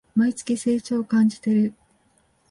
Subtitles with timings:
[0.15, 1.75] 毎月、成長を感じてる